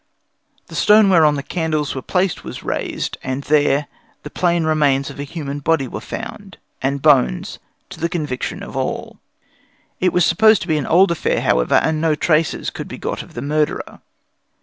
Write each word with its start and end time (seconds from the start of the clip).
The 0.65 0.73
stone 0.75 1.11
whereon 1.11 1.35
the 1.35 1.43
candles 1.43 1.93
were 1.93 2.01
placed 2.01 2.43
was 2.43 2.63
raised, 2.63 3.19
and 3.21 3.43
there 3.43 3.85
'the 4.23 4.31
plain 4.31 4.63
remains 4.63 5.11
of 5.11 5.19
a 5.19 5.23
human 5.23 5.59
body 5.59 5.87
were 5.87 6.01
found, 6.01 6.57
and 6.81 7.03
bones, 7.03 7.59
to 7.91 7.99
the 7.99 8.09
conviction 8.09 8.63
of 8.63 8.75
all.' 8.75 9.19
It 9.99 10.11
was 10.11 10.25
supposed 10.25 10.63
to 10.63 10.67
be 10.67 10.79
an 10.79 10.87
old 10.87 11.11
affair, 11.11 11.41
however, 11.41 11.75
and 11.75 12.01
no 12.01 12.15
traces 12.15 12.71
could 12.71 12.87
be 12.87 12.97
got 12.97 13.21
of 13.21 13.35
the 13.35 13.43
murderer. 13.43 14.01